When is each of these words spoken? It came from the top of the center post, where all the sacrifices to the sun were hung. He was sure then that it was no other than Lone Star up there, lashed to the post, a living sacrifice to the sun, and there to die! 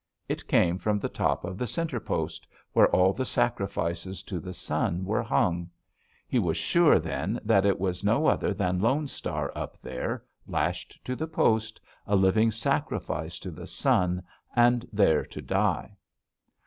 It 0.27 0.47
came 0.47 0.79
from 0.79 0.97
the 0.97 1.09
top 1.09 1.45
of 1.45 1.59
the 1.59 1.67
center 1.67 1.99
post, 1.99 2.47
where 2.73 2.87
all 2.89 3.13
the 3.13 3.23
sacrifices 3.23 4.23
to 4.23 4.39
the 4.39 4.51
sun 4.51 5.05
were 5.05 5.21
hung. 5.21 5.69
He 6.27 6.39
was 6.39 6.57
sure 6.57 6.97
then 6.97 7.39
that 7.45 7.67
it 7.67 7.79
was 7.79 8.03
no 8.03 8.25
other 8.25 8.51
than 8.51 8.79
Lone 8.79 9.07
Star 9.07 9.51
up 9.55 9.79
there, 9.79 10.25
lashed 10.47 10.99
to 11.05 11.15
the 11.15 11.27
post, 11.27 11.79
a 12.07 12.15
living 12.15 12.49
sacrifice 12.51 13.37
to 13.41 13.51
the 13.51 13.67
sun, 13.67 14.23
and 14.55 14.89
there 14.91 15.23
to 15.25 15.39
die! 15.39 15.95